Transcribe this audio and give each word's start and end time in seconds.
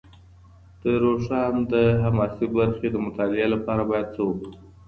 د 0.81 0.83
روښان 1.03 1.53
د 1.71 1.73
حماسي 2.03 2.47
برخې 2.57 2.87
د 2.91 2.95
مطالعې 3.05 3.47
لپاره 3.53 3.83
باید 3.91 4.07
څه 4.15 4.21
وکړو؟ 4.27 4.51